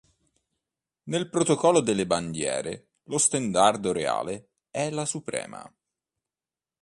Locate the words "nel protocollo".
1.03-1.79